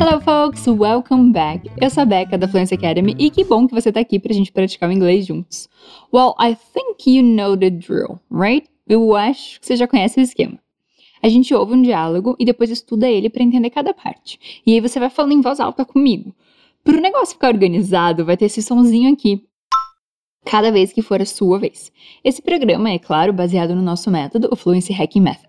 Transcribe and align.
Hello, 0.00 0.20
folks! 0.20 0.64
Welcome 0.68 1.32
back! 1.32 1.68
Eu 1.80 1.90
sou 1.90 2.04
a 2.04 2.06
Becca 2.06 2.38
da 2.38 2.46
Fluency 2.46 2.74
Academy 2.74 3.16
e 3.18 3.30
que 3.30 3.42
bom 3.42 3.66
que 3.66 3.74
você 3.74 3.90
tá 3.90 3.98
aqui 3.98 4.20
pra 4.20 4.32
gente 4.32 4.52
praticar 4.52 4.88
o 4.88 4.92
inglês 4.92 5.26
juntos. 5.26 5.68
Well, 6.14 6.36
I 6.40 6.54
think 6.54 7.10
you 7.10 7.24
know 7.24 7.56
the 7.56 7.68
drill, 7.68 8.20
right? 8.30 8.68
Eu 8.88 9.16
acho 9.16 9.58
que 9.58 9.66
você 9.66 9.74
já 9.74 9.88
conhece 9.88 10.20
o 10.20 10.22
esquema. 10.22 10.56
A 11.20 11.28
gente 11.28 11.52
ouve 11.52 11.74
um 11.74 11.82
diálogo 11.82 12.36
e 12.38 12.44
depois 12.44 12.70
estuda 12.70 13.10
ele 13.10 13.28
para 13.28 13.42
entender 13.42 13.70
cada 13.70 13.92
parte. 13.92 14.62
E 14.64 14.72
aí 14.72 14.80
você 14.80 15.00
vai 15.00 15.10
falando 15.10 15.32
em 15.32 15.40
voz 15.40 15.58
alta 15.58 15.84
comigo. 15.84 16.32
Para 16.84 16.96
o 16.96 17.00
negócio 17.00 17.34
ficar 17.34 17.48
organizado, 17.48 18.24
vai 18.24 18.36
ter 18.36 18.44
esse 18.44 18.62
sonzinho 18.62 19.12
aqui. 19.12 19.44
Cada 20.44 20.70
vez 20.70 20.92
que 20.92 21.02
for 21.02 21.20
a 21.20 21.26
sua 21.26 21.58
vez. 21.58 21.90
Esse 22.22 22.40
programa 22.40 22.88
é, 22.88 23.00
claro, 23.00 23.32
baseado 23.32 23.74
no 23.74 23.82
nosso 23.82 24.12
método, 24.12 24.48
o 24.52 24.54
Fluency 24.54 24.92
Hacking 24.92 25.22
Method. 25.22 25.48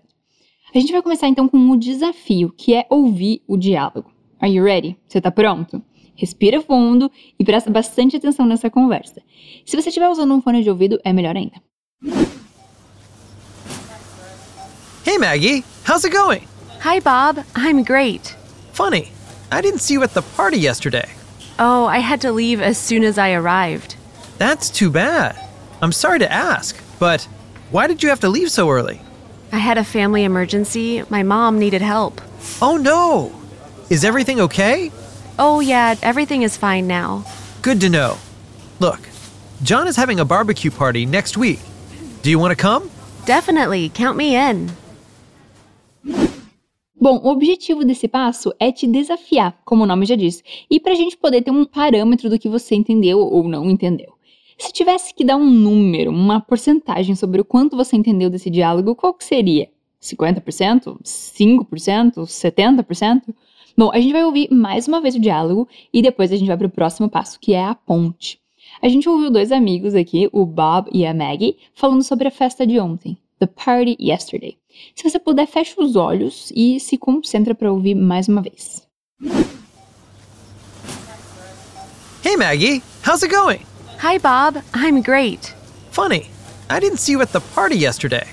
A 0.74 0.78
gente 0.80 0.90
vai 0.90 1.02
começar 1.02 1.28
então 1.28 1.46
com 1.46 1.56
um 1.56 1.78
desafio, 1.78 2.52
que 2.56 2.74
é 2.74 2.84
ouvir 2.90 3.44
o 3.46 3.56
diálogo. 3.56 4.10
Are 4.40 4.50
you 4.50 4.64
ready? 4.64 4.96
Você 5.06 5.20
tá 5.20 5.30
pronto? 5.30 5.82
Respira 6.16 6.60
fundo 6.60 7.10
e 7.38 7.44
presta 7.44 7.70
bastante 7.70 8.16
atenção 8.16 8.46
nessa 8.46 8.70
conversa. 8.70 9.22
Se 9.66 9.76
você 9.76 9.88
estiver 9.88 10.08
usando 10.08 10.34
um 10.34 10.40
fone 10.42 10.62
de 10.62 10.70
ouvido, 10.70 10.98
é 11.04 11.12
melhor 11.12 11.36
ainda. 11.36 11.56
Hey 15.06 15.18
Maggie, 15.18 15.64
how's 15.86 16.04
it 16.04 16.14
going? 16.14 16.42
Hi, 16.82 17.00
Bob. 17.00 17.44
I'm 17.56 17.82
great. 17.82 18.34
Funny, 18.72 19.10
I 19.50 19.60
didn't 19.60 19.80
see 19.80 19.94
you 19.94 20.02
at 20.02 20.14
the 20.14 20.22
party 20.36 20.58
yesterday. 20.58 21.08
Oh, 21.58 21.86
I 21.86 21.98
had 21.98 22.20
to 22.22 22.32
leave 22.32 22.62
as 22.62 22.78
soon 22.78 23.04
as 23.04 23.18
I 23.18 23.32
arrived. 23.32 23.96
That's 24.38 24.70
too 24.70 24.90
bad. 24.90 25.36
I'm 25.82 25.92
sorry 25.92 26.18
to 26.20 26.30
ask, 26.32 26.76
but 26.98 27.26
why 27.70 27.86
did 27.86 28.02
you 28.02 28.08
have 28.08 28.20
to 28.20 28.28
leave 28.28 28.50
so 28.50 28.70
early? 28.70 29.00
I 29.52 29.58
had 29.58 29.76
a 29.78 29.84
family 29.84 30.24
emergency. 30.24 31.02
My 31.10 31.22
mom 31.22 31.58
needed 31.58 31.82
help. 31.82 32.20
Oh 32.62 32.76
no! 32.78 33.32
Is 33.90 34.04
everything 34.04 34.40
okay? 34.42 34.92
Oh, 35.36 35.58
yeah, 35.58 35.96
everything 36.00 36.44
is 36.44 36.56
fine 36.56 36.86
now. 36.86 37.24
Good 37.60 37.80
to 37.80 37.88
know. 37.88 38.18
Look, 38.78 39.00
John 39.64 39.88
is 39.88 39.96
having 39.96 40.20
a 40.20 40.24
barbecue 40.24 40.70
party 40.70 41.04
next 41.04 41.36
week. 41.36 41.58
Do 42.22 42.30
you 42.30 42.38
want 42.38 42.52
to 42.52 42.56
come? 42.56 42.88
Definitely, 43.26 43.88
count 43.88 44.16
me 44.16 44.36
in. 44.36 44.70
Bom, 47.00 47.18
o 47.18 47.30
objetivo 47.30 47.84
desse 47.84 48.06
passo 48.06 48.52
é 48.60 48.70
te 48.70 48.86
desafiar, 48.86 49.58
como 49.64 49.82
o 49.82 49.86
nome 49.86 50.06
já 50.06 50.14
diz, 50.14 50.40
e 50.70 50.78
para 50.78 50.92
a 50.92 50.96
gente 50.96 51.16
poder 51.16 51.42
ter 51.42 51.50
um 51.50 51.64
parâmetro 51.64 52.30
do 52.30 52.38
que 52.38 52.48
você 52.48 52.76
entendeu 52.76 53.18
ou 53.18 53.48
não 53.48 53.68
entendeu. 53.68 54.12
Se 54.56 54.72
tivesse 54.72 55.12
que 55.12 55.24
dar 55.24 55.36
um 55.36 55.50
número, 55.50 56.12
uma 56.12 56.40
porcentagem 56.40 57.16
sobre 57.16 57.40
o 57.40 57.44
quanto 57.44 57.76
você 57.76 57.96
entendeu 57.96 58.30
desse 58.30 58.50
diálogo, 58.50 58.94
qual 58.94 59.12
que 59.12 59.24
seria? 59.24 59.68
50%? 60.00 61.00
5%? 61.02 62.14
70%? 62.22 63.34
Bom, 63.80 63.90
a 63.94 63.98
gente 63.98 64.12
vai 64.12 64.22
ouvir 64.22 64.52
mais 64.52 64.86
uma 64.86 65.00
vez 65.00 65.14
o 65.14 65.18
diálogo 65.18 65.66
e 65.90 66.02
depois 66.02 66.30
a 66.30 66.36
gente 66.36 66.48
vai 66.48 66.56
para 66.58 66.66
o 66.66 66.70
próximo 66.70 67.08
passo, 67.08 67.40
que 67.40 67.54
é 67.54 67.64
a 67.64 67.74
ponte. 67.74 68.38
A 68.82 68.86
gente 68.90 69.08
ouviu 69.08 69.30
dois 69.30 69.50
amigos 69.50 69.94
aqui, 69.94 70.28
o 70.32 70.44
Bob 70.44 70.90
e 70.92 71.06
a 71.06 71.14
Maggie, 71.14 71.56
falando 71.74 72.02
sobre 72.02 72.28
a 72.28 72.30
festa 72.30 72.66
de 72.66 72.78
ontem, 72.78 73.16
the 73.38 73.46
party 73.46 73.96
yesterday. 73.98 74.58
Se 74.94 75.08
você 75.08 75.18
puder, 75.18 75.46
fecha 75.46 75.80
os 75.80 75.96
olhos 75.96 76.52
e 76.54 76.78
se 76.78 76.98
concentra 76.98 77.54
para 77.54 77.72
ouvir 77.72 77.94
mais 77.94 78.28
uma 78.28 78.42
vez. 78.42 78.86
Hey 82.22 82.36
Maggie, 82.36 82.82
how's 83.02 83.22
it 83.22 83.34
going? 83.34 83.60
Hi, 84.02 84.18
Bob. 84.18 84.62
I'm 84.74 85.00
great. 85.00 85.54
Funny, 85.90 86.26
I 86.68 86.80
didn't 86.80 86.98
see 86.98 87.12
you 87.12 87.22
at 87.22 87.32
the 87.32 87.40
party 87.54 87.78
yesterday. 87.78 88.26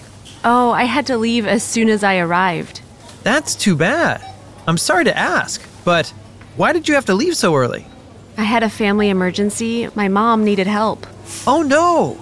Oh, 0.43 0.71
I 0.71 0.83
had 0.83 1.05
to 1.05 1.17
leave 1.17 1.47
as 1.47 1.63
soon 1.63 1.89
as 1.89 2.03
I 2.03 2.19
arrived. 2.19 2.81
That's 3.23 3.55
too 3.55 3.77
bad. 3.77 4.36
I'm 4.67 4.77
sorry 4.77 5.05
to 5.05 5.17
ask, 5.17 5.65
but 5.85 6.09
why 6.57 6.73
did 6.73 6.89
you 6.89 6.95
have 6.95 7.05
to 7.05 7.13
leave 7.13 7.37
so 7.37 7.55
early? 7.55 7.85
I 8.37 8.43
had 8.43 8.63
a 8.63 8.69
family 8.69 9.09
emergency. 9.09 9.87
My 9.95 10.09
mom 10.09 10.43
needed 10.43 10.67
help. 10.67 11.07
Oh 11.47 11.61
no! 11.61 12.19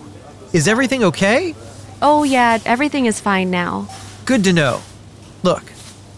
Is 0.54 0.68
everything 0.68 1.04
okay? 1.06 1.56
Oh, 2.04 2.24
yeah, 2.24 2.60
everything 2.66 3.08
is 3.08 3.20
fine 3.20 3.50
now. 3.50 3.88
Good 4.26 4.44
to 4.44 4.54
know. 4.54 4.82
Look, 5.42 5.64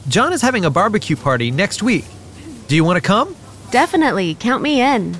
John 0.09 0.33
is 0.33 0.41
having 0.41 0.66
a 0.66 0.69
barbecue 0.69 1.16
party 1.16 1.49
next 1.49 1.81
week. 1.81 2.05
Do 2.67 2.75
you 2.75 2.83
want 2.83 2.97
to 2.97 3.01
come? 3.01 3.33
Definitely, 3.71 4.35
count 4.35 4.61
me 4.61 4.81
in. 4.81 5.16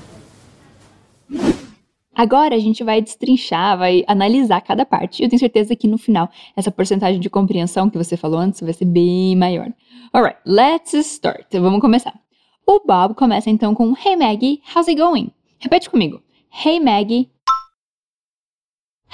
Agora 2.18 2.56
a 2.56 2.60
gente 2.60 2.84
vai 2.84 3.00
destrinchar, 3.00 3.78
vai 3.78 4.04
analisar 4.08 4.60
cada 4.62 4.84
parte. 4.84 5.22
Eu 5.22 5.30
tenho 5.30 5.40
certeza 5.40 5.76
que 5.76 5.88
no 5.88 6.00
final 6.00 6.28
essa 6.56 6.72
porcentagem 6.72 7.22
de 7.22 7.30
compreensão 7.30 7.92
que 7.92 7.98
você 7.98 8.18
falou 8.18 8.40
antes 8.40 8.60
vai 8.60 8.74
ser 8.74 8.86
bem 8.86 9.36
maior. 9.36 9.72
Alright, 10.12 10.40
let's 10.44 10.96
start. 10.96 11.46
Vamos 11.54 11.80
começar. 11.80 12.20
O 12.66 12.82
Bob 12.84 13.14
começa 13.14 13.52
então 13.52 13.76
com 13.76 13.94
Hey 13.94 14.16
Maggie, 14.16 14.64
how's 14.74 14.88
it 14.88 15.00
going? 15.00 15.32
Repete 15.60 15.92
comigo. 15.92 16.20
Hey 16.50 16.80
Maggie, 16.80 17.30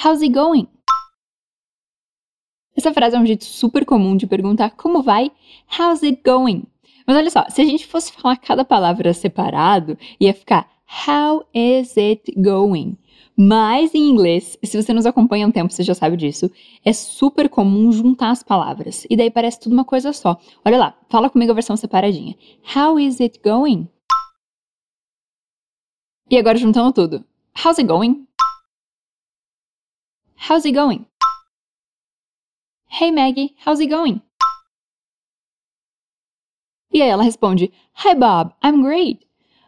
how's 0.02 0.22
it 0.22 0.34
going? 0.34 0.70
Essa 2.74 2.94
frase 2.94 3.18
é 3.18 3.20
um 3.20 3.26
jeito 3.26 3.44
super 3.44 3.84
comum 3.84 4.16
de 4.16 4.26
perguntar 4.26 4.70
como 4.72 5.04
vai, 5.04 5.30
how's 5.78 6.04
it 6.04 6.22
going? 6.26 6.64
Mas 7.06 7.18
olha 7.18 7.30
só, 7.30 7.44
se 7.50 7.62
a 7.62 7.66
gente 7.66 7.86
fosse 7.86 8.14
falar 8.14 8.38
cada 8.38 8.64
palavra 8.64 9.14
separado, 9.14 9.98
ia 10.22 10.34
ficar 10.34 10.73
How 10.94 11.48
is 11.54 11.98
it 11.98 12.32
going? 12.40 12.98
Mas 13.36 13.96
em 13.96 14.12
inglês, 14.12 14.60
se 14.64 14.80
você 14.80 14.94
nos 14.94 15.08
acompanha 15.08 15.46
há 15.46 15.50
um 15.50 15.52
tempo, 15.52 15.74
você 15.74 15.82
já 15.82 15.96
sabe 15.96 16.16
disso, 16.16 16.52
é 16.86 16.94
super 16.94 17.50
comum 17.50 17.92
juntar 17.92 18.30
as 18.30 18.44
palavras. 18.44 19.08
E 19.10 19.18
daí 19.18 19.32
parece 19.32 19.60
tudo 19.60 19.74
uma 19.74 19.84
coisa 19.84 20.14
só. 20.14 20.40
Olha 20.64 20.78
lá, 20.78 21.00
fala 21.10 21.32
comigo 21.32 21.52
a 21.52 21.56
versão 21.56 21.76
separadinha. 21.76 22.38
How 22.76 23.00
is 23.00 23.20
it 23.20 23.40
going? 23.44 23.90
E 26.30 26.38
agora 26.38 26.60
juntando 26.60 26.94
tudo. 26.94 27.26
How's 27.58 27.80
it 27.80 27.88
going? 27.88 28.28
How's 30.48 30.64
it 30.66 30.74
going? 30.74 31.08
Hey 32.88 33.12
Maggie, 33.12 33.56
how's 33.66 33.80
it 33.80 33.92
going? 33.92 34.22
E 36.94 37.02
aí 37.02 37.10
ela 37.10 37.24
responde: 37.24 37.74
Hi 38.06 38.14
Bob, 38.14 38.54
I'm 38.64 38.84
great. 38.84 39.26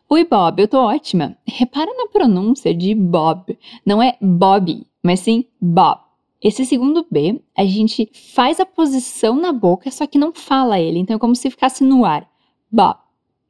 Oi, 0.07 0.23
Bob, 0.23 0.61
eu 0.61 0.67
tô 0.67 0.77
ótima. 0.77 1.35
Repara 1.47 1.91
na 1.95 2.07
pronúncia 2.07 2.75
de 2.75 2.93
Bob. 2.93 3.57
Não 3.83 4.03
é 4.03 4.15
Bob, 4.21 4.85
mas 5.01 5.21
sim 5.21 5.45
Bob. 5.59 5.99
Esse 6.39 6.63
segundo 6.63 7.07
B, 7.09 7.41
a 7.57 7.65
gente 7.65 8.11
faz 8.35 8.59
a 8.59 8.67
posição 8.67 9.35
na 9.35 9.51
boca, 9.51 9.89
só 9.89 10.05
que 10.05 10.19
não 10.19 10.31
fala 10.31 10.79
ele. 10.79 10.99
Então 10.99 11.15
é 11.15 11.19
como 11.19 11.35
se 11.35 11.49
ficasse 11.49 11.83
no 11.83 12.05
ar. 12.05 12.29
Bob. 12.71 12.99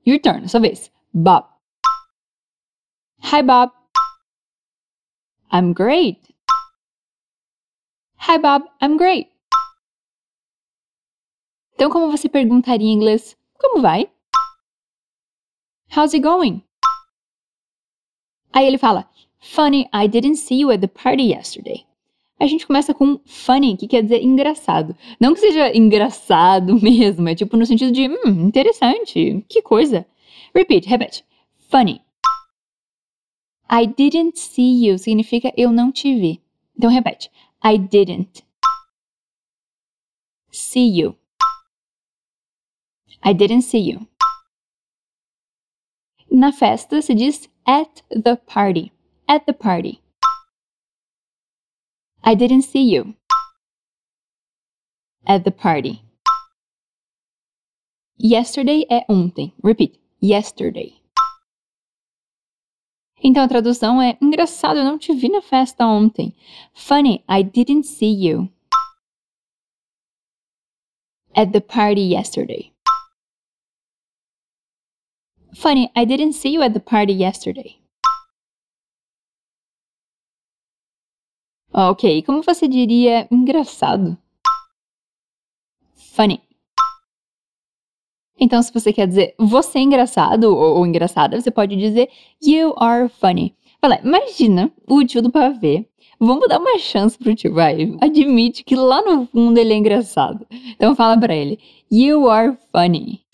Your 0.08 0.18
turn, 0.22 0.48
sua 0.48 0.62
vez. 0.62 0.90
Bob. 1.14 1.46
Hi, 3.22 3.42
Bob. 3.44 3.74
I'm 5.52 5.74
great. 5.74 6.22
Hi, 8.30 8.38
Bob. 8.38 8.66
I'm 8.82 8.96
great. 8.96 9.30
Então, 11.74 11.90
como 11.90 12.10
você 12.10 12.30
perguntaria 12.30 12.88
em 12.88 12.94
inglês? 12.94 13.38
Como 13.60 13.82
vai? 13.82 14.10
How's 15.90 16.14
it 16.14 16.20
going? 16.20 16.62
Aí 18.54 18.66
ele 18.66 18.78
fala, 18.78 19.10
Funny, 19.40 19.88
I 19.94 20.08
didn't 20.08 20.38
see 20.38 20.60
you 20.60 20.72
at 20.72 20.82
the 20.82 20.88
party 20.88 21.32
yesterday. 21.32 21.86
A 22.40 22.48
gente 22.48 22.68
começa 22.68 22.94
com 22.94 23.20
funny, 23.26 23.78
que 23.78 23.88
quer 23.88 24.02
dizer 24.02 24.22
engraçado. 24.22 24.96
Não 25.20 25.34
que 25.34 25.40
seja 25.40 25.76
engraçado 25.76 26.76
mesmo, 26.82 27.30
é 27.30 27.36
tipo 27.36 27.56
no 27.56 27.66
sentido 27.66 27.92
de, 27.92 28.10
hum, 28.10 28.48
interessante, 28.48 29.46
que 29.48 29.62
coisa. 29.62 30.06
Repeat, 30.54 30.88
repete. 30.88 31.24
Funny. 31.70 32.02
I 33.72 33.88
didn't 33.88 34.38
see 34.38 34.86
you 34.86 34.98
significa 34.98 35.54
eu 35.56 35.72
não 35.72 35.92
te 35.92 36.14
vi. 36.16 36.42
Então 36.78 36.90
repete. 36.90 37.32
I 37.64 37.78
didn't 37.78 38.44
see 40.52 41.00
you. 41.00 41.16
I 43.24 43.34
didn't 43.34 43.64
see 43.64 43.90
you. 43.90 44.08
Na 46.36 46.52
festa 46.52 47.02
se 47.02 47.16
diz 47.16 47.48
at 47.66 48.04
the 48.10 48.36
party. 48.36 48.92
At 49.26 49.46
the 49.46 49.54
party. 49.54 50.02
I 52.26 52.36
didn't 52.36 52.64
see 52.64 52.84
you. 52.94 53.16
At 55.26 55.46
the 55.46 55.52
party. 55.52 56.02
Yesterday 58.18 58.86
é 58.92 59.06
ontem. 59.08 59.54
Repeat. 59.64 59.98
Yesterday. 60.22 61.02
Então 63.24 63.42
a 63.42 63.48
tradução 63.48 64.02
é: 64.02 64.18
engraçado, 64.22 64.80
eu 64.80 64.84
não 64.84 64.98
te 64.98 65.14
vi 65.14 65.30
na 65.30 65.42
festa 65.42 65.88
ontem. 65.88 66.36
Funny, 66.74 67.24
I 67.30 67.44
didn't 67.44 67.88
see 67.88 68.28
you. 68.28 68.50
At 71.34 71.54
the 71.54 71.62
party 71.62 72.14
yesterday. 72.14 72.75
Funny, 75.56 75.90
I 75.96 76.06
didn't 76.06 76.34
see 76.34 76.54
you 76.54 76.62
at 76.62 76.74
the 76.74 76.82
party 76.82 77.14
yesterday. 77.14 77.80
Ok, 81.74 82.24
como 82.24 82.42
você 82.44 82.68
diria 82.68 83.26
engraçado? 83.32 84.18
Funny. 85.96 86.42
Então, 88.38 88.62
se 88.62 88.72
você 88.74 88.92
quer 88.92 89.08
dizer 89.08 89.34
você 89.38 89.80
é 89.80 89.82
engraçado 89.82 90.46
ou, 90.46 90.78
ou 90.78 90.86
engraçada, 90.86 91.40
você 91.40 91.50
pode 91.50 91.76
dizer 91.78 92.10
you 92.42 92.74
are 92.78 93.08
funny. 93.08 93.56
Fala, 93.80 94.00
imagina 94.04 94.72
o 94.88 95.04
tio 95.06 95.22
do 95.22 95.32
pavê. 95.32 95.86
Vamos 96.20 96.48
dar 96.50 96.60
uma 96.60 96.78
chance 96.80 97.18
pro 97.18 97.36
tio, 97.36 97.54
vai. 97.54 97.96
Admite 98.02 98.64
que 98.64 98.76
lá 98.76 99.02
no 99.02 99.26
fundo 99.28 99.58
ele 99.58 99.74
é 99.74 99.78
engraçado. 99.78 100.46
Então 100.76 100.96
fala 100.96 101.18
para 101.18 101.36
ele, 101.36 101.60
you 101.90 102.30
are 102.30 102.58
funny. 102.72 103.25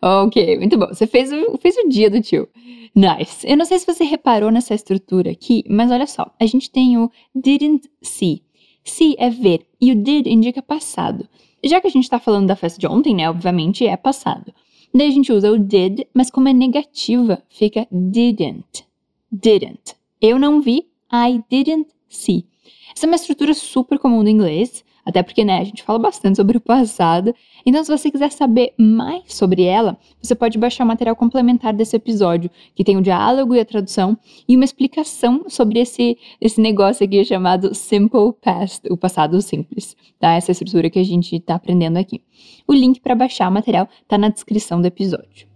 Ok, 0.00 0.58
muito 0.58 0.78
bom. 0.78 0.88
Você 0.88 1.06
fez 1.06 1.32
o, 1.32 1.58
fez 1.58 1.76
o 1.76 1.88
dia 1.88 2.10
do 2.10 2.20
tio. 2.20 2.48
Nice. 2.94 3.46
Eu 3.46 3.56
não 3.56 3.64
sei 3.64 3.78
se 3.78 3.86
você 3.86 4.04
reparou 4.04 4.50
nessa 4.50 4.74
estrutura 4.74 5.30
aqui, 5.30 5.64
mas 5.68 5.90
olha 5.90 6.06
só. 6.06 6.34
A 6.40 6.46
gente 6.46 6.70
tem 6.70 6.98
o 6.98 7.10
didn't 7.34 7.88
see. 8.02 8.42
See 8.84 9.14
é 9.18 9.30
ver 9.30 9.66
e 9.80 9.92
o 9.92 9.94
did 9.94 10.26
indica 10.26 10.62
passado. 10.62 11.28
Já 11.64 11.80
que 11.80 11.86
a 11.86 11.90
gente 11.90 12.04
está 12.04 12.18
falando 12.18 12.46
da 12.46 12.56
festa 12.56 12.78
de 12.78 12.86
ontem, 12.86 13.14
né? 13.14 13.28
Obviamente 13.28 13.86
é 13.86 13.96
passado. 13.96 14.52
Daí 14.94 15.08
a 15.08 15.12
gente 15.12 15.32
usa 15.32 15.52
o 15.52 15.58
did, 15.58 16.00
mas 16.14 16.30
como 16.30 16.48
é 16.48 16.52
negativa, 16.52 17.42
fica 17.48 17.86
didn't. 17.90 18.86
Didn't. 19.30 19.94
Eu 20.20 20.38
não 20.38 20.60
vi, 20.60 20.86
I 21.12 21.42
didn't 21.50 21.90
see. 22.08 22.46
Essa 22.94 23.06
é 23.06 23.08
uma 23.08 23.16
estrutura 23.16 23.54
super 23.54 23.98
comum 23.98 24.24
do 24.24 24.30
inglês. 24.30 24.84
Até 25.08 25.22
porque, 25.22 25.42
né, 25.42 25.56
a 25.56 25.64
gente 25.64 25.82
fala 25.82 25.98
bastante 25.98 26.36
sobre 26.36 26.58
o 26.58 26.60
passado. 26.60 27.34
Então, 27.64 27.82
se 27.82 27.90
você 27.90 28.10
quiser 28.10 28.30
saber 28.30 28.74
mais 28.78 29.22
sobre 29.32 29.62
ela, 29.62 29.96
você 30.20 30.34
pode 30.34 30.58
baixar 30.58 30.84
o 30.84 30.86
material 30.86 31.16
complementar 31.16 31.72
desse 31.72 31.96
episódio, 31.96 32.50
que 32.74 32.84
tem 32.84 32.94
o 32.98 33.00
diálogo 33.00 33.54
e 33.54 33.60
a 33.60 33.64
tradução, 33.64 34.18
e 34.46 34.54
uma 34.54 34.66
explicação 34.66 35.48
sobre 35.48 35.80
esse, 35.80 36.18
esse 36.38 36.60
negócio 36.60 37.06
aqui 37.06 37.24
chamado 37.24 37.74
Simple 37.74 38.34
Past, 38.42 38.86
o 38.92 38.98
passado 38.98 39.40
simples, 39.40 39.96
tá? 40.20 40.34
Essa 40.34 40.52
estrutura 40.52 40.90
que 40.90 40.98
a 40.98 41.04
gente 41.04 41.36
está 41.36 41.54
aprendendo 41.54 41.96
aqui. 41.96 42.20
O 42.66 42.74
link 42.74 43.00
para 43.00 43.14
baixar 43.14 43.48
o 43.48 43.52
material 43.52 43.88
está 44.02 44.18
na 44.18 44.28
descrição 44.28 44.78
do 44.78 44.88
episódio. 44.88 45.48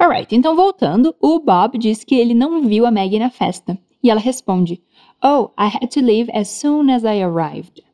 Alright, 0.00 0.34
então 0.34 0.56
voltando, 0.56 1.14
o 1.20 1.38
Bob 1.38 1.78
diz 1.78 2.02
que 2.02 2.16
ele 2.16 2.34
não 2.34 2.60
viu 2.62 2.84
a 2.86 2.90
Maggie 2.90 3.20
na 3.20 3.30
festa. 3.30 3.78
E 4.02 4.10
ela 4.10 4.20
responde: 4.20 4.82
Oh, 5.22 5.50
I 5.56 5.66
had 5.66 5.90
to 5.90 6.00
leave 6.00 6.28
as 6.34 6.48
soon 6.48 6.90
as 6.90 7.04
I 7.04 7.22
arrived. 7.22 7.84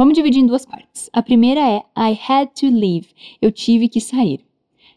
Vamos 0.00 0.14
dividir 0.14 0.40
em 0.40 0.46
duas 0.46 0.64
partes. 0.64 1.10
A 1.12 1.22
primeira 1.22 1.60
é 1.60 1.84
I 1.94 2.18
had 2.26 2.48
to 2.58 2.70
leave. 2.70 3.08
Eu 3.38 3.52
tive 3.52 3.86
que 3.86 4.00
sair. 4.00 4.42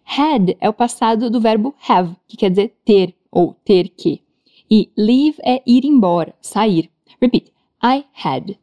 Had 0.05 0.55
é 0.61 0.69
o 0.69 0.73
passado 0.73 1.29
do 1.29 1.41
verbo 1.41 1.75
have, 1.89 2.15
que 2.25 2.37
quer 2.37 2.49
dizer 2.51 2.73
ter 2.85 3.13
ou 3.29 3.53
ter 3.65 3.89
que. 3.89 4.23
E 4.71 4.89
leave 4.97 5.35
é 5.43 5.61
ir 5.67 5.83
embora, 5.83 6.33
sair. 6.39 6.89
Repeat. 7.19 7.51
I 7.83 8.05
had 8.13 8.55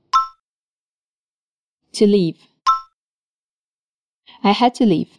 to 1.92 2.06
leave. 2.06 2.40
I 4.42 4.54
had 4.58 4.70
to 4.78 4.84
leave. 4.87 5.10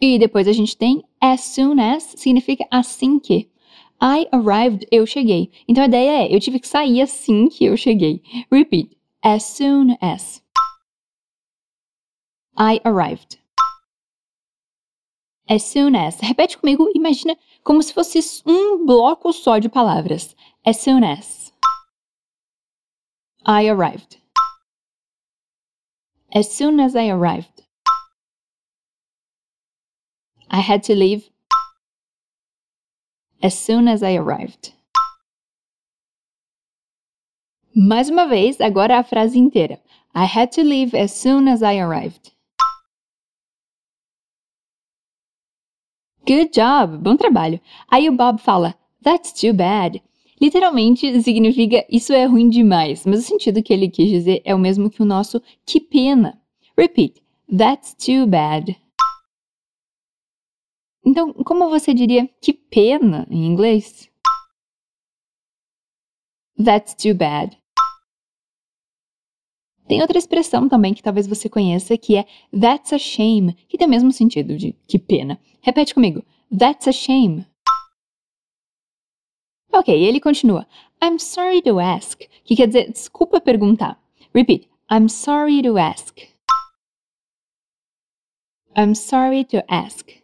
E 0.00 0.20
depois 0.20 0.46
a 0.46 0.52
gente 0.52 0.76
tem 0.76 1.02
as 1.20 1.40
soon 1.40 1.80
as, 1.80 2.14
significa 2.16 2.64
assim 2.70 3.18
que. 3.18 3.50
I 4.00 4.28
arrived, 4.30 4.86
eu 4.88 5.04
cheguei. 5.04 5.50
Então 5.66 5.82
a 5.82 5.88
ideia 5.88 6.22
é, 6.22 6.34
eu 6.34 6.38
tive 6.38 6.60
que 6.60 6.68
sair 6.68 7.02
assim 7.02 7.48
que 7.48 7.64
eu 7.64 7.76
cheguei. 7.76 8.22
Repeat 8.52 8.99
as 9.22 9.44
soon 9.44 9.96
as. 10.00 10.40
I 12.56 12.80
arrived. 12.84 13.38
As 15.48 15.64
soon 15.64 15.94
as. 15.94 16.20
Repete 16.22 16.58
comigo, 16.58 16.88
imagina 16.94 17.36
como 17.64 17.82
se 17.82 17.92
fosse 17.92 18.42
um 18.46 18.86
bloco 18.86 19.32
só 19.32 19.58
de 19.58 19.68
palavras. 19.68 20.34
As 20.64 20.78
soon 20.78 21.04
as. 21.04 21.52
I 23.44 23.68
arrived. 23.68 24.18
As 26.32 26.48
soon 26.52 26.78
as 26.78 26.94
I 26.94 27.08
arrived. 27.08 27.66
I 30.50 30.60
had 30.60 30.82
to 30.84 30.94
leave 30.94 31.30
as 33.42 33.58
soon 33.58 33.88
as 33.88 34.02
I 34.02 34.14
arrived. 34.14 34.74
Mais 37.74 38.10
uma 38.10 38.26
vez, 38.26 38.60
agora 38.60 38.98
a 38.98 39.04
frase 39.04 39.38
inteira. 39.38 39.80
I 40.12 40.24
had 40.24 40.48
to 40.56 40.62
leave 40.62 40.96
as 40.96 41.12
soon 41.12 41.48
as 41.48 41.62
I 41.62 41.78
arrived. 41.80 42.32
Good 46.26 46.50
job! 46.52 46.98
Bom 46.98 47.16
trabalho! 47.16 47.60
Aí 47.88 48.08
o 48.08 48.12
Bob 48.12 48.40
fala, 48.40 48.74
That's 49.04 49.32
too 49.32 49.54
bad. 49.54 50.02
Literalmente 50.40 51.22
significa 51.22 51.86
isso 51.88 52.12
é 52.12 52.24
ruim 52.24 52.48
demais, 52.48 53.06
mas 53.06 53.20
o 53.20 53.22
sentido 53.22 53.62
que 53.62 53.72
ele 53.72 53.88
quis 53.88 54.08
dizer 54.08 54.42
é 54.44 54.52
o 54.52 54.58
mesmo 54.58 54.90
que 54.90 55.02
o 55.02 55.06
nosso 55.06 55.40
que 55.64 55.78
pena. 55.78 56.40
Repeat, 56.76 57.22
That's 57.56 57.94
too 57.94 58.26
bad. 58.26 58.76
Então, 61.06 61.32
como 61.32 61.70
você 61.70 61.94
diria 61.94 62.28
que 62.40 62.52
pena 62.52 63.28
em 63.30 63.46
inglês? 63.46 64.09
That's 66.62 66.94
too 66.94 67.14
bad. 67.14 67.56
Tem 69.88 70.00
outra 70.02 70.18
expressão 70.18 70.68
também 70.68 70.92
que 70.92 71.02
talvez 71.02 71.26
você 71.26 71.48
conheça 71.48 71.96
que 71.96 72.16
é 72.16 72.24
That's 72.52 72.92
a 72.92 72.98
shame, 72.98 73.54
que 73.68 73.78
tem 73.78 73.86
o 73.86 73.90
mesmo 73.90 74.12
sentido 74.12 74.56
de 74.56 74.72
que 74.86 74.98
pena. 74.98 75.40
Repete 75.62 75.94
comigo. 75.94 76.22
That's 76.56 76.86
a 76.86 76.92
shame. 76.92 77.46
Ok, 79.72 79.94
ele 79.94 80.20
continua. 80.20 80.66
I'm 81.02 81.18
sorry 81.18 81.62
to 81.62 81.80
ask, 81.80 82.20
que 82.44 82.54
quer 82.54 82.66
dizer 82.66 82.92
desculpa 82.92 83.40
perguntar. 83.40 83.98
Repeat. 84.34 84.68
I'm 84.90 85.08
sorry 85.08 85.62
to 85.62 85.78
ask. 85.78 86.18
I'm 88.76 88.94
sorry 88.94 89.44
to 89.46 89.64
ask. 89.68 90.19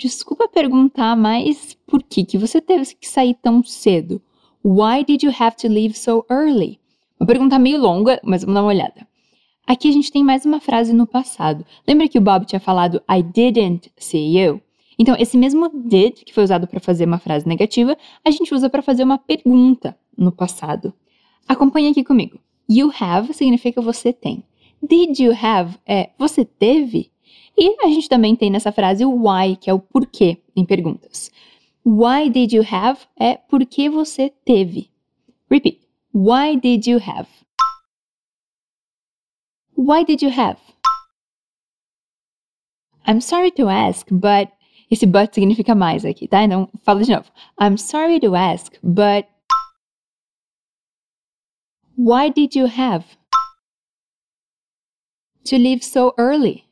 Desculpa 0.00 0.48
perguntar, 0.48 1.14
mas 1.14 1.76
por 1.86 2.02
que, 2.02 2.24
que 2.24 2.38
você 2.38 2.58
teve 2.58 2.94
que 2.94 3.06
sair 3.06 3.34
tão 3.34 3.62
cedo? 3.62 4.22
Why 4.64 5.04
did 5.04 5.22
you 5.22 5.30
have 5.38 5.56
to 5.58 5.68
leave 5.68 5.94
so 5.94 6.24
early? 6.30 6.80
Uma 7.20 7.26
pergunta 7.26 7.58
meio 7.58 7.78
longa, 7.78 8.18
mas 8.24 8.40
vamos 8.40 8.54
dar 8.54 8.62
uma 8.62 8.68
olhada. 8.68 9.06
Aqui 9.66 9.90
a 9.90 9.92
gente 9.92 10.10
tem 10.10 10.24
mais 10.24 10.46
uma 10.46 10.58
frase 10.58 10.94
no 10.94 11.06
passado. 11.06 11.66
Lembra 11.86 12.08
que 12.08 12.16
o 12.16 12.20
Bob 12.22 12.46
tinha 12.46 12.58
falado 12.58 13.02
I 13.10 13.22
didn't 13.22 13.92
see 13.98 14.38
you? 14.40 14.62
Então, 14.98 15.14
esse 15.18 15.36
mesmo 15.36 15.68
did, 15.68 16.24
que 16.24 16.32
foi 16.32 16.44
usado 16.44 16.66
para 16.66 16.80
fazer 16.80 17.04
uma 17.04 17.18
frase 17.18 17.46
negativa, 17.46 17.94
a 18.24 18.30
gente 18.30 18.54
usa 18.54 18.70
para 18.70 18.80
fazer 18.80 19.04
uma 19.04 19.18
pergunta 19.18 19.94
no 20.16 20.32
passado. 20.32 20.94
Acompanhe 21.46 21.90
aqui 21.90 22.02
comigo. 22.02 22.40
You 22.70 22.90
have 22.98 23.34
significa 23.34 23.82
você 23.82 24.14
tem. 24.14 24.42
Did 24.82 25.18
you 25.18 25.34
have 25.38 25.76
é 25.86 26.08
você 26.18 26.42
teve? 26.42 27.10
E 27.60 27.76
a 27.84 27.88
gente 27.88 28.08
também 28.08 28.34
tem 28.34 28.50
nessa 28.50 28.72
frase 28.72 29.04
o 29.04 29.12
why, 29.12 29.54
que 29.54 29.68
é 29.68 29.74
o 29.74 29.78
porquê 29.78 30.42
em 30.56 30.64
perguntas. 30.64 31.30
Why 31.84 32.30
did 32.30 32.54
you 32.54 32.62
have 32.62 33.06
é 33.18 33.36
porque 33.36 33.90
você 33.90 34.30
teve. 34.46 34.90
Repeat. 35.50 35.86
Why 36.14 36.56
did 36.56 36.86
you 36.86 36.98
have? 36.98 37.28
Why 39.76 40.04
did 40.06 40.22
you 40.22 40.30
have? 40.30 40.58
I'm 43.06 43.20
sorry 43.20 43.50
to 43.52 43.68
ask, 43.68 44.06
but. 44.10 44.50
Esse 44.90 45.06
but 45.06 45.32
significa 45.32 45.74
mais 45.74 46.04
aqui, 46.04 46.26
tá? 46.26 46.42
Então, 46.42 46.68
fala 46.82 47.02
de 47.04 47.12
novo. 47.12 47.30
I'm 47.60 47.76
sorry 47.76 48.18
to 48.20 48.34
ask, 48.34 48.72
but. 48.82 49.26
Why 51.96 52.30
did 52.30 52.56
you 52.56 52.66
have 52.66 53.04
to 55.44 55.56
leave 55.56 55.84
so 55.84 56.14
early? 56.18 56.69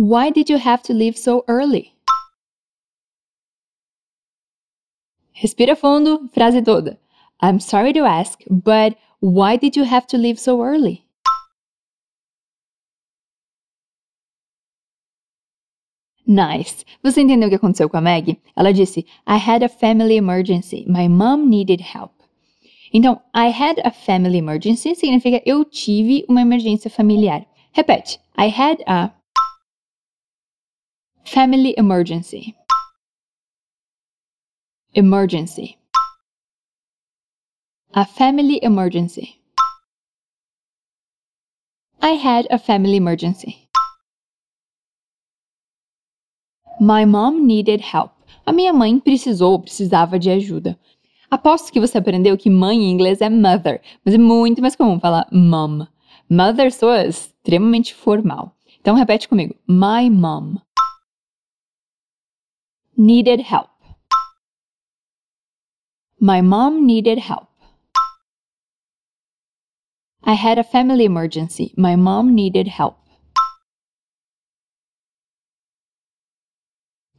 Why 0.00 0.30
did 0.30 0.48
you 0.48 0.56
have 0.56 0.82
to 0.84 0.94
leave 0.94 1.18
so 1.18 1.44
early? 1.46 1.92
Respira 5.34 5.76
fundo, 5.76 6.26
frase 6.34 6.64
toda. 6.64 6.96
I'm 7.42 7.60
sorry 7.60 7.92
to 7.92 8.06
ask, 8.06 8.40
but 8.48 8.96
why 9.20 9.56
did 9.56 9.76
you 9.76 9.84
have 9.84 10.06
to 10.06 10.16
leave 10.16 10.38
so 10.38 10.62
early? 10.62 11.04
Nice. 16.26 16.86
Você 17.02 17.20
entendeu 17.20 17.48
o 17.48 17.50
que 17.50 17.56
aconteceu 17.56 17.90
com 17.90 17.98
a 17.98 18.00
Maggie? 18.00 18.40
Ela 18.56 18.72
disse: 18.72 19.04
I 19.26 19.36
had 19.36 19.62
a 19.62 19.68
family 19.68 20.16
emergency. 20.16 20.86
My 20.88 21.08
mom 21.08 21.50
needed 21.50 21.82
help. 21.82 22.12
Então, 22.90 23.20
I 23.34 23.50
had 23.50 23.78
a 23.84 23.90
family 23.90 24.38
emergency 24.38 24.94
significa 24.94 25.42
eu 25.44 25.62
tive 25.62 26.24
uma 26.26 26.40
emergência 26.40 26.90
familiar. 26.90 27.44
Repete. 27.72 28.18
I 28.38 28.48
had 28.48 28.82
a 28.86 29.19
family 31.24 31.74
emergency. 31.76 32.54
Emergency. 34.94 35.78
A 37.94 38.04
family 38.04 38.60
emergency. 38.62 39.40
I 42.02 42.10
had 42.12 42.46
a 42.50 42.58
family 42.58 42.96
emergency. 42.96 43.68
My 46.80 47.04
mom 47.04 47.46
needed 47.46 47.80
help. 47.80 48.12
A 48.46 48.52
minha 48.52 48.72
mãe 48.72 48.98
precisou, 48.98 49.60
precisava 49.60 50.18
de 50.18 50.30
ajuda. 50.30 50.78
Aposto 51.30 51.70
que 51.70 51.78
você 51.78 51.98
aprendeu 51.98 52.36
que 52.36 52.50
mãe 52.50 52.76
em 52.76 52.90
inglês 52.90 53.20
é 53.20 53.28
mother, 53.28 53.80
mas 54.04 54.14
é 54.14 54.18
muito 54.18 54.60
mais 54.60 54.74
comum 54.74 54.98
falar 54.98 55.28
mom. 55.30 55.86
Mother 56.28 56.72
soa 56.72 57.06
extremamente 57.06 57.94
formal. 57.94 58.56
Então 58.80 58.96
repete 58.96 59.28
comigo. 59.28 59.54
My 59.68 60.08
mom 60.08 60.56
needed 63.00 63.40
help. 63.40 63.70
My 66.20 66.42
mom 66.42 66.86
needed 66.86 67.18
help. 67.18 67.48
I 70.22 70.34
had 70.34 70.58
a 70.58 70.62
family 70.62 71.06
emergency. 71.06 71.72
My 71.78 71.96
mom 71.96 72.34
needed 72.34 72.68
help. 72.68 72.98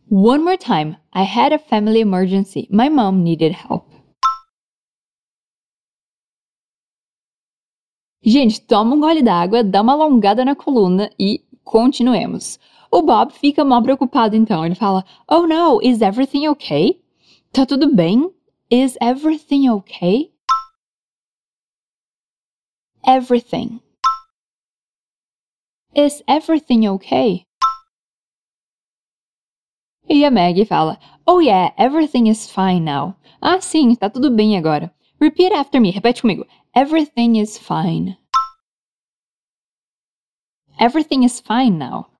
One 0.08 0.46
more 0.46 0.56
time. 0.56 0.98
I 1.14 1.24
had 1.24 1.52
a 1.52 1.58
family 1.58 2.02
emergency. 2.02 2.68
My 2.70 2.88
mom 2.88 3.24
needed 3.24 3.54
help. 3.54 3.88
Gente, 8.24 8.62
toma 8.62 8.94
um 8.94 9.00
gole 9.00 9.24
d'água, 9.24 9.64
dá 9.64 9.82
uma 9.82 9.94
alongada 9.94 10.46
na 10.46 10.54
coluna 10.54 11.10
e 11.18 11.44
continuemos. 11.64 12.60
O 12.92 13.02
Bob 13.02 13.32
fica 13.32 13.64
mal 13.64 13.82
preocupado 13.82 14.36
então. 14.36 14.66
Ele 14.66 14.76
fala: 14.76 15.06
Oh 15.28 15.48
no, 15.48 15.82
is 15.82 16.02
everything 16.02 16.48
okay? 16.50 17.02
Tá 17.54 17.66
tudo 17.66 17.96
bem? 17.96 18.30
Is 18.70 18.98
everything 19.02 19.70
okay? 19.70 20.32
Everything. 23.06 23.80
Is 25.96 26.22
everything 26.28 26.88
okay? 26.88 27.46
E 30.10 30.26
a 30.26 30.30
Maggie 30.30 30.66
fala: 30.66 31.00
Oh 31.26 31.40
yeah, 31.40 31.72
everything 31.78 32.28
is 32.28 32.50
fine 32.50 32.84
now. 32.84 33.16
Ah, 33.42 33.62
sim, 33.62 33.96
tá 33.96 34.10
tudo 34.10 34.30
bem 34.36 34.58
agora. 34.58 34.94
Repeat 35.20 35.54
after 35.54 35.80
me, 35.80 35.94
repete 35.94 36.22
comigo. 36.22 36.46
Everything 36.76 37.38
is 37.38 37.58
fine. 37.58 38.18
Everything 40.78 41.24
is 41.24 41.40
fine 41.40 41.78
now. 41.78 42.11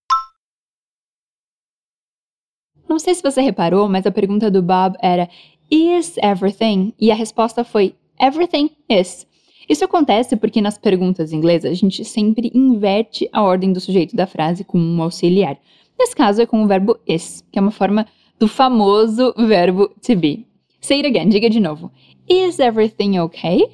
Não 2.92 3.00
sei 3.00 3.16
se 3.16 3.24
você 3.24 3.40
reparou, 3.40 3.88
mas 3.88 4.06
a 4.06 4.12
pergunta 4.12 4.52
do 4.52 4.62
Bob 4.62 4.98
era 5.02 5.30
Is 5.72 6.18
everything? 6.18 6.94
E 7.00 7.10
a 7.10 7.16
resposta 7.16 7.64
foi 7.64 7.96
Everything 8.20 8.70
is. 8.90 9.26
Isso 9.70 9.86
acontece 9.86 10.36
porque 10.36 10.60
nas 10.60 10.78
perguntas 10.78 11.32
inglesas 11.32 11.72
a 11.72 11.74
gente 11.74 12.04
sempre 12.04 12.52
inverte 12.54 13.30
a 13.32 13.44
ordem 13.44 13.72
do 13.72 13.80
sujeito 13.80 14.14
da 14.14 14.28
frase 14.28 14.66
com 14.66 14.78
um 14.78 15.02
auxiliar. 15.02 15.58
Nesse 15.98 16.14
caso 16.14 16.42
é 16.42 16.46
com 16.46 16.62
o 16.62 16.68
verbo 16.68 17.00
is, 17.08 17.42
que 17.50 17.58
é 17.58 17.62
uma 17.62 17.72
forma 17.72 18.06
do 18.38 18.46
famoso 18.50 19.34
verbo 19.38 19.88
to 20.06 20.18
be. 20.18 20.46
Say 20.82 20.98
it 20.98 21.08
again, 21.08 21.30
diga 21.30 21.50
de 21.50 21.62
novo. 21.62 21.90
Is 22.28 22.60
everything 22.60 23.18
okay? 23.20 23.70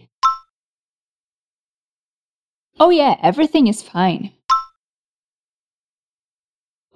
Oh 2.79 2.91
yeah, 2.91 3.17
everything 3.23 3.67
is 3.67 3.81
fine. 3.81 4.36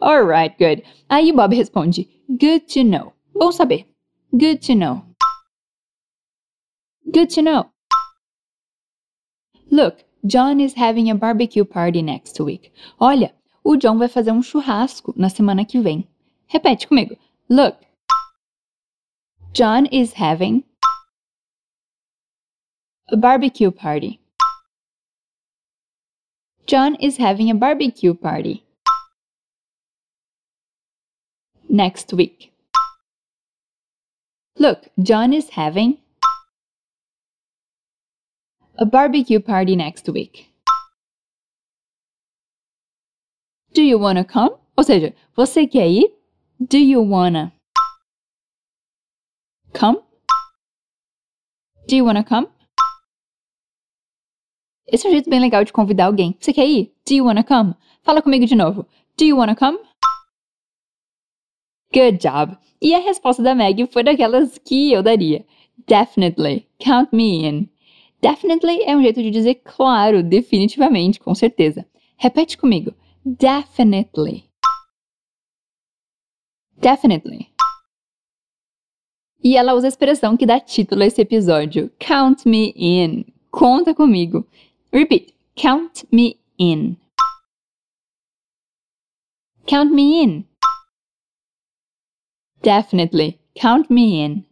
Alright, 0.02 0.58
good. 0.58 0.84
Aí 1.10 1.32
Bob 1.32 1.54
responde: 1.54 2.10
Good 2.28 2.68
to 2.70 2.84
know. 2.84 3.14
Bom 3.36 3.52
saber. 3.52 3.86
Good 4.36 4.62
to 4.64 4.74
know. 4.74 5.06
Good 7.12 7.30
to 7.36 7.42
know. 7.42 7.70
Look, 9.70 10.04
John 10.26 10.60
is 10.60 10.74
having 10.74 11.10
a 11.10 11.16
barbecue 11.16 11.64
party 11.64 12.02
next 12.02 12.40
week. 12.40 12.72
Olha, 13.00 13.32
o 13.64 13.78
John 13.78 14.00
vai 14.00 14.08
fazer 14.08 14.32
um 14.32 14.42
churrasco 14.42 15.14
na 15.16 15.30
semana 15.30 15.66
que 15.66 15.80
vem. 15.80 16.08
Repete 16.48 16.88
comigo. 16.88 17.16
Look, 17.48 17.78
John 19.54 19.86
is 19.92 20.14
having 20.14 20.64
a 23.12 23.18
barbecue 23.18 23.72
party. 23.72 24.20
John 26.66 26.96
is 27.00 27.18
having 27.18 27.52
a 27.52 27.56
barbecue 27.56 28.16
party 28.16 28.64
next 31.72 32.14
week. 32.14 32.52
Look, 34.60 34.90
John 35.02 35.34
is 35.34 35.50
having 35.52 35.98
a 38.78 38.86
barbecue 38.86 39.40
party 39.40 39.76
next 39.76 40.08
week. 40.10 40.50
Do 43.74 43.82
you 43.82 43.98
wanna 43.98 44.26
come? 44.26 44.52
Ou 44.78 44.84
seja, 44.84 45.14
você 45.36 45.66
quer 45.66 45.88
ir? 45.88 46.10
Do 46.60 46.78
you 46.78 47.02
wanna 47.02 47.54
come? 49.74 49.98
Do 51.88 51.96
you 51.96 52.04
wanna 52.06 52.24
come? 52.24 52.48
Esse 54.88 55.08
é 55.08 55.10
um 55.10 55.14
jeito 55.14 55.30
bem 55.30 55.40
legal 55.40 55.64
de 55.64 55.72
convidar 55.72 56.08
alguém. 56.08 56.36
Você 56.40 56.52
quer 56.52 56.68
ir? 56.68 56.94
Do 57.08 57.14
you 57.14 57.26
wanna 57.26 57.44
come? 57.46 57.76
Fala 58.04 58.22
comigo 58.22 58.46
de 58.46 58.56
novo. 58.56 58.86
Do 59.18 59.24
you 59.24 59.38
wanna 59.38 59.56
come? 59.56 59.80
Good 61.94 62.20
job! 62.20 62.58
E 62.82 62.96
a 62.96 63.00
resposta 63.00 63.44
da 63.44 63.54
Meg 63.54 63.86
foi 63.92 64.04
daquelas 64.04 64.58
que 64.58 64.92
eu 64.92 65.04
daria. 65.04 65.46
Definitely. 65.88 66.68
Count 66.80 67.10
me 67.14 67.46
in. 67.46 67.70
Definitely 68.22 68.84
é 68.84 68.96
um 68.96 69.02
jeito 69.02 69.22
de 69.22 69.30
dizer 69.30 69.56
claro, 69.64 70.24
definitivamente, 70.24 71.20
com 71.20 71.34
certeza. 71.36 71.86
Repete 72.18 72.58
comigo. 72.58 72.94
Definitely. 73.26 74.46
Definitely. 76.78 77.52
E 79.44 79.58
ela 79.58 79.74
usa 79.74 79.88
a 79.88 79.90
expressão 79.90 80.38
que 80.38 80.46
dá 80.46 80.60
título 80.60 81.02
a 81.02 81.06
esse 81.08 81.22
episódio. 81.22 81.92
Count 82.00 82.48
me 82.48 82.74
in. 82.76 83.26
Conta 83.50 83.94
comigo. 83.94 84.48
Repeat. 84.94 85.34
Count 85.56 86.06
me 86.12 86.40
in. 86.60 86.96
Count 89.66 89.92
me 89.92 90.24
in. 90.24 90.51
Definitely. 92.62 93.40
Count 93.56 93.90
me 93.90 94.22
in. 94.22 94.46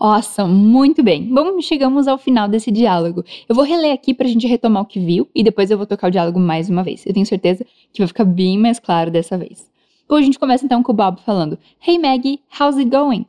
Awesome, 0.00 0.54
muito 0.54 1.02
bem. 1.02 1.24
Bom, 1.24 1.60
chegamos 1.60 2.06
ao 2.06 2.18
final 2.18 2.48
desse 2.48 2.70
diálogo. 2.70 3.24
Eu 3.48 3.54
vou 3.54 3.64
reler 3.64 3.92
aqui 3.92 4.14
pra 4.14 4.28
gente 4.28 4.46
retomar 4.46 4.84
o 4.84 4.86
que 4.86 5.00
viu 5.00 5.28
e 5.34 5.42
depois 5.42 5.70
eu 5.70 5.76
vou 5.76 5.86
tocar 5.86 6.06
o 6.06 6.10
diálogo 6.10 6.38
mais 6.38 6.70
uma 6.70 6.84
vez. 6.84 7.04
Eu 7.04 7.12
tenho 7.12 7.26
certeza 7.26 7.66
que 7.92 8.00
vai 8.00 8.06
ficar 8.06 8.24
bem 8.24 8.56
mais 8.56 8.78
claro 8.78 9.10
dessa 9.10 9.36
vez. 9.36 9.68
Bom, 10.08 10.14
a 10.14 10.22
gente 10.22 10.38
começa 10.38 10.64
então 10.64 10.84
com 10.84 10.92
o 10.92 10.94
Bob 10.94 11.20
falando: 11.22 11.58
Hey 11.84 11.98
Maggie, 11.98 12.40
how's 12.58 12.76
it 12.76 12.88
going? 12.88 13.26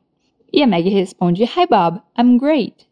E 0.54 0.62
a 0.62 0.68
Maggie 0.68 0.90
responde: 0.90 1.44
Hi 1.44 1.66
Bob, 1.68 2.02
I'm 2.18 2.38
great. 2.38 2.88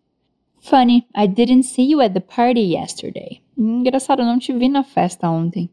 Funny, 0.60 1.06
I 1.16 1.28
didn't 1.28 1.64
see 1.64 1.92
you 1.92 2.02
at 2.02 2.14
the 2.14 2.20
party 2.20 2.74
yesterday. 2.74 3.42
Engraçado, 3.56 4.24
eu 4.24 4.26
não 4.26 4.40
te 4.40 4.52
vi 4.54 4.70
na 4.70 4.84
festa 4.84 5.30
ontem. 5.30 5.70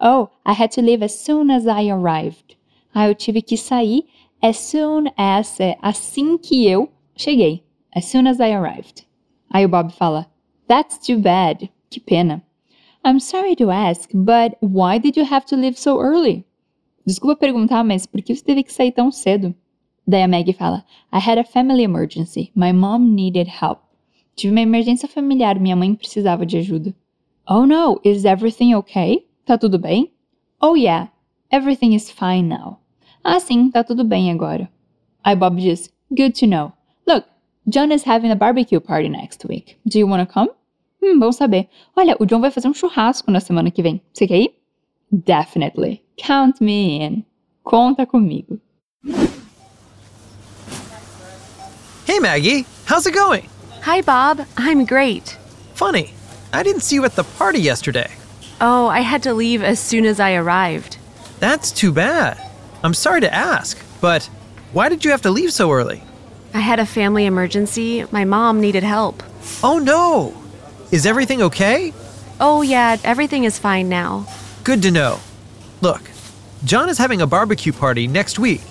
Oh, 0.00 0.30
I 0.46 0.54
had 0.54 0.70
to 0.72 0.82
leave 0.82 1.02
as 1.02 1.14
soon 1.14 1.50
as 1.50 1.66
I 1.66 1.90
arrived. 1.90 2.56
Ah, 2.94 3.08
eu 3.08 3.14
tive 3.14 3.42
que 3.42 3.56
sair 3.56 4.04
as 4.42 4.56
soon 4.56 5.12
as, 5.16 5.60
é, 5.60 5.76
assim 5.82 6.38
que 6.38 6.66
eu 6.66 6.88
cheguei. 7.14 7.62
As 7.94 8.06
soon 8.06 8.26
as 8.26 8.40
I 8.40 8.52
arrived. 8.52 9.06
Aí 9.50 9.64
o 9.64 9.68
Bob 9.68 9.92
fala, 9.92 10.26
That's 10.66 10.98
too 10.98 11.18
bad. 11.18 11.68
Que 11.90 12.00
pena. 12.00 12.42
I'm 13.04 13.18
sorry 13.18 13.56
to 13.56 13.70
ask, 13.70 14.10
but 14.14 14.56
why 14.60 14.98
did 14.98 15.16
you 15.16 15.24
have 15.24 15.44
to 15.46 15.56
leave 15.56 15.78
so 15.78 16.00
early? 16.00 16.44
Desculpa 17.06 17.36
perguntar, 17.36 17.84
mas 17.84 18.06
por 18.06 18.22
que 18.22 18.34
você 18.34 18.44
teve 18.44 18.62
que 18.62 18.72
sair 18.72 18.92
tão 18.92 19.10
cedo? 19.10 19.54
Daí 20.06 20.22
a 20.22 20.28
Maggie 20.28 20.52
fala, 20.52 20.84
I 21.12 21.18
had 21.18 21.38
a 21.38 21.44
family 21.44 21.82
emergency. 21.82 22.52
My 22.54 22.72
mom 22.72 23.14
needed 23.14 23.48
help. 23.48 23.80
Tive 24.36 24.52
uma 24.52 24.60
emergência 24.60 25.08
familiar, 25.08 25.58
minha 25.58 25.76
mãe 25.76 25.94
precisava 25.94 26.46
de 26.46 26.58
ajuda. 26.58 26.94
Oh 27.48 27.66
no, 27.66 28.00
is 28.04 28.24
everything 28.24 28.74
okay? 28.74 29.26
Tá 29.50 29.58
tudo 29.58 29.80
bem? 29.80 30.12
Oh 30.62 30.76
yeah, 30.76 31.08
everything 31.50 31.92
is 31.92 32.08
fine 32.08 32.46
now. 32.46 32.78
Ah 33.24 33.40
sim, 33.40 33.68
tá 33.68 33.82
tudo 33.82 34.04
bem 34.04 34.30
agora. 34.30 34.70
Aí 35.24 35.34
Bob 35.34 35.58
diz, 35.58 35.90
good 36.16 36.38
to 36.38 36.46
know. 36.46 36.72
Look, 37.04 37.26
John 37.66 37.90
is 37.90 38.04
having 38.04 38.30
a 38.30 38.36
barbecue 38.36 38.78
party 38.78 39.08
next 39.08 39.44
week. 39.48 39.76
Do 39.84 39.98
you 39.98 40.06
wanna 40.06 40.24
come? 40.24 40.50
Hum, 41.02 41.18
bom 41.18 41.32
saber. 41.32 41.68
Olha, 41.96 42.16
o 42.20 42.26
John 42.26 42.40
vai 42.40 42.52
fazer 42.52 42.68
um 42.68 42.72
churrasco 42.72 43.32
na 43.32 43.40
semana 43.40 43.72
que 43.72 43.82
vem. 43.82 44.00
Você 44.14 44.28
quer 44.28 44.38
ir? 44.38 44.54
Definitely. 45.10 46.00
Count 46.16 46.60
me 46.60 47.02
in. 47.02 47.24
Conta 47.64 48.06
comigo. 48.06 48.60
Hey, 52.06 52.20
Maggie. 52.20 52.64
How's 52.86 53.04
it 53.04 53.14
going? 53.14 53.48
Hi, 53.82 54.00
Bob. 54.00 54.46
I'm 54.56 54.84
great. 54.84 55.36
Funny. 55.74 56.14
I 56.52 56.62
didn't 56.62 56.82
see 56.82 56.94
you 56.94 57.04
at 57.04 57.16
the 57.16 57.24
party 57.36 57.58
yesterday. 57.58 58.19
Oh, 58.60 58.88
I 58.88 59.00
had 59.00 59.22
to 59.22 59.32
leave 59.32 59.62
as 59.62 59.80
soon 59.80 60.04
as 60.04 60.20
I 60.20 60.34
arrived. 60.34 60.98
That's 61.38 61.70
too 61.72 61.92
bad. 61.92 62.38
I'm 62.82 62.94
sorry 62.94 63.20
to 63.22 63.34
ask, 63.34 63.78
but 64.00 64.24
why 64.72 64.88
did 64.88 65.04
you 65.04 65.10
have 65.10 65.22
to 65.22 65.30
leave 65.30 65.52
so 65.52 65.72
early? 65.72 66.02
I 66.52 66.60
had 66.60 66.78
a 66.78 66.86
family 66.86 67.26
emergency. 67.26 68.04
My 68.10 68.24
mom 68.24 68.60
needed 68.60 68.82
help. 68.82 69.22
Oh 69.62 69.78
no! 69.78 70.34
Is 70.90 71.06
everything 71.06 71.40
okay? 71.42 71.92
Oh, 72.40 72.62
yeah, 72.62 72.96
everything 73.04 73.44
is 73.44 73.58
fine 73.58 73.88
now. 73.88 74.26
Good 74.64 74.82
to 74.82 74.90
know. 74.90 75.20
Look, 75.80 76.02
John 76.64 76.88
is 76.88 76.98
having 76.98 77.20
a 77.20 77.26
barbecue 77.26 77.72
party 77.72 78.06
next 78.06 78.38
week. 78.38 78.62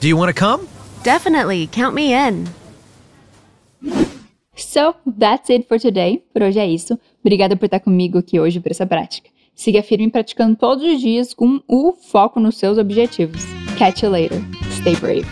Do 0.00 0.08
you 0.08 0.16
want 0.16 0.28
to 0.28 0.34
come? 0.38 0.68
Definitely, 1.02 1.66
count 1.66 1.94
me 1.94 2.12
in. 2.14 2.48
So, 4.54 4.96
that's 5.06 5.50
it 5.50 5.66
for 5.68 5.78
today. 5.78 6.22
Por 6.32 6.42
hoje 6.42 6.58
é 6.58 6.66
isso. 6.66 6.98
Obrigada 7.26 7.56
por 7.56 7.64
estar 7.64 7.80
comigo 7.80 8.18
aqui 8.18 8.38
hoje 8.38 8.60
para 8.60 8.70
essa 8.70 8.86
prática. 8.86 9.28
Siga 9.52 9.82
firme 9.82 10.08
praticando 10.08 10.54
todos 10.54 10.84
os 10.84 11.00
dias 11.00 11.34
com 11.34 11.60
o 11.66 11.92
foco 11.92 12.38
nos 12.38 12.56
seus 12.56 12.78
objetivos. 12.78 13.42
Catch 13.76 14.04
you 14.04 14.10
later. 14.10 14.40
Stay 14.70 14.94
brave. 14.94 15.26